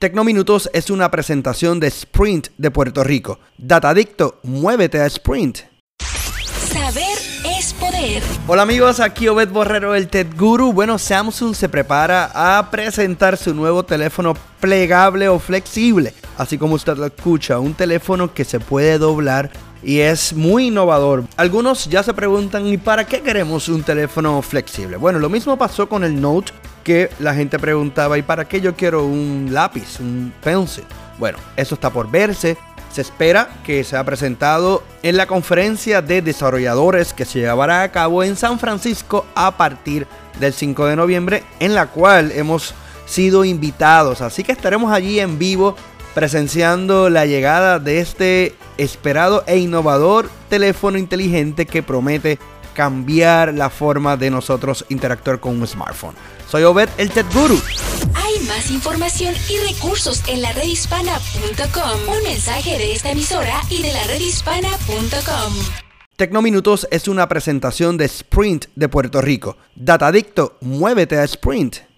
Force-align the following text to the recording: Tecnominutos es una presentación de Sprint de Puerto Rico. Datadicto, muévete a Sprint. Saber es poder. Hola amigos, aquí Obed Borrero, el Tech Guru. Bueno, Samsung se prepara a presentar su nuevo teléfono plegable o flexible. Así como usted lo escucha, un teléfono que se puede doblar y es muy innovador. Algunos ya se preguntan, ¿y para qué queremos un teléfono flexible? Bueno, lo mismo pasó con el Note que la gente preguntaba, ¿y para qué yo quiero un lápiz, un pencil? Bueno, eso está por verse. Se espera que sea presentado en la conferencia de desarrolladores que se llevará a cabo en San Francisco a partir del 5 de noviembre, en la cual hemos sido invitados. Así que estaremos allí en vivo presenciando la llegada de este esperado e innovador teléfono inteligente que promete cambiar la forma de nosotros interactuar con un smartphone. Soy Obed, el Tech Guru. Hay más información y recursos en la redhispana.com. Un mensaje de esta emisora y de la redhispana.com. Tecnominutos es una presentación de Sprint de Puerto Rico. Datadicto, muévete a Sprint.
Tecnominutos 0.00 0.70
es 0.72 0.88
una 0.88 1.10
presentación 1.10 1.78
de 1.78 1.88
Sprint 1.88 2.48
de 2.56 2.70
Puerto 2.70 3.04
Rico. 3.04 3.38
Datadicto, 3.58 4.40
muévete 4.44 4.98
a 4.98 5.04
Sprint. 5.04 5.58
Saber 6.72 7.18
es 7.44 7.74
poder. 7.74 8.22
Hola 8.46 8.62
amigos, 8.62 8.98
aquí 8.98 9.28
Obed 9.28 9.50
Borrero, 9.50 9.94
el 9.94 10.08
Tech 10.08 10.34
Guru. 10.38 10.72
Bueno, 10.72 10.96
Samsung 10.96 11.54
se 11.54 11.68
prepara 11.68 12.30
a 12.32 12.70
presentar 12.70 13.36
su 13.36 13.52
nuevo 13.52 13.82
teléfono 13.82 14.32
plegable 14.58 15.28
o 15.28 15.38
flexible. 15.38 16.14
Así 16.38 16.56
como 16.56 16.76
usted 16.76 16.96
lo 16.96 17.04
escucha, 17.04 17.58
un 17.58 17.74
teléfono 17.74 18.32
que 18.32 18.46
se 18.46 18.58
puede 18.58 18.96
doblar 18.96 19.50
y 19.82 19.98
es 19.98 20.32
muy 20.32 20.68
innovador. 20.68 21.24
Algunos 21.36 21.90
ya 21.90 22.02
se 22.02 22.14
preguntan, 22.14 22.66
¿y 22.66 22.78
para 22.78 23.04
qué 23.04 23.20
queremos 23.20 23.68
un 23.68 23.82
teléfono 23.82 24.40
flexible? 24.40 24.96
Bueno, 24.96 25.18
lo 25.18 25.28
mismo 25.28 25.58
pasó 25.58 25.90
con 25.90 26.04
el 26.04 26.18
Note 26.18 26.54
que 26.82 27.10
la 27.18 27.34
gente 27.34 27.58
preguntaba, 27.58 28.18
¿y 28.18 28.22
para 28.22 28.46
qué 28.46 28.60
yo 28.60 28.74
quiero 28.74 29.04
un 29.04 29.48
lápiz, 29.50 30.00
un 30.00 30.32
pencil? 30.42 30.84
Bueno, 31.18 31.38
eso 31.56 31.74
está 31.74 31.90
por 31.90 32.10
verse. 32.10 32.56
Se 32.90 33.02
espera 33.02 33.48
que 33.64 33.84
sea 33.84 34.04
presentado 34.04 34.82
en 35.02 35.16
la 35.16 35.26
conferencia 35.26 36.02
de 36.02 36.22
desarrolladores 36.22 37.12
que 37.12 37.24
se 37.24 37.40
llevará 37.40 37.82
a 37.82 37.92
cabo 37.92 38.24
en 38.24 38.36
San 38.36 38.58
Francisco 38.58 39.26
a 39.34 39.56
partir 39.56 40.06
del 40.40 40.52
5 40.52 40.86
de 40.86 40.96
noviembre, 40.96 41.44
en 41.60 41.74
la 41.74 41.86
cual 41.86 42.32
hemos 42.32 42.74
sido 43.06 43.44
invitados. 43.44 44.20
Así 44.22 44.42
que 44.42 44.52
estaremos 44.52 44.92
allí 44.92 45.20
en 45.20 45.38
vivo 45.38 45.76
presenciando 46.14 47.10
la 47.10 47.26
llegada 47.26 47.78
de 47.78 48.00
este 48.00 48.54
esperado 48.78 49.44
e 49.46 49.58
innovador 49.58 50.28
teléfono 50.48 50.98
inteligente 50.98 51.66
que 51.66 51.82
promete 51.82 52.38
cambiar 52.74 53.54
la 53.54 53.70
forma 53.70 54.16
de 54.16 54.30
nosotros 54.30 54.84
interactuar 54.88 55.40
con 55.40 55.60
un 55.60 55.66
smartphone. 55.66 56.14
Soy 56.48 56.64
Obed, 56.64 56.88
el 56.98 57.10
Tech 57.10 57.26
Guru. 57.32 57.60
Hay 58.14 58.46
más 58.46 58.70
información 58.70 59.34
y 59.48 59.58
recursos 59.58 60.22
en 60.28 60.42
la 60.42 60.52
redhispana.com. 60.52 62.16
Un 62.16 62.22
mensaje 62.22 62.78
de 62.78 62.92
esta 62.92 63.10
emisora 63.10 63.60
y 63.70 63.82
de 63.82 63.92
la 63.92 64.04
redhispana.com. 64.04 65.54
Tecnominutos 66.16 66.86
es 66.90 67.08
una 67.08 67.28
presentación 67.28 67.96
de 67.96 68.04
Sprint 68.04 68.66
de 68.74 68.88
Puerto 68.88 69.22
Rico. 69.22 69.56
Datadicto, 69.74 70.58
muévete 70.60 71.16
a 71.16 71.24
Sprint. 71.24 71.76